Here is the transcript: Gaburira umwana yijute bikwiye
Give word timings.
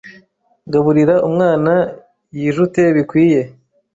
Gaburira 0.71 1.15
umwana 1.27 1.73
yijute 2.37 2.81
bikwiye 2.95 3.41